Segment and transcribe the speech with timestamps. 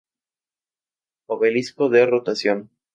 [1.27, 2.71] Obelisco de rotación.